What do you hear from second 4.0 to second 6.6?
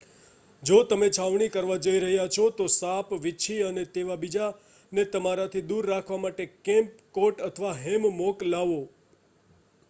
બીજાને તમારાથી દૂર રાખવા માટે